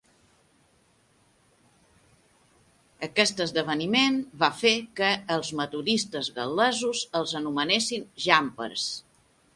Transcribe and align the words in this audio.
Aquest 3.09 3.43
esdeveniment 3.45 4.19
va 4.45 4.51
fer 4.63 4.73
que 5.01 5.11
als 5.37 5.53
metodistes 5.61 6.31
gal·lesos 6.39 7.07
els 7.21 7.37
anomenessin 7.43 8.09
"Jumpers". 8.29 8.89